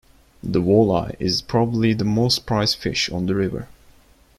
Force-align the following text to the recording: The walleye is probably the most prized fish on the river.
The 0.41 0.63
walleye 0.63 1.15
is 1.19 1.43
probably 1.43 1.93
the 1.93 2.03
most 2.05 2.47
prized 2.47 2.79
fish 2.79 3.07
on 3.11 3.27
the 3.27 3.35
river. 3.35 3.67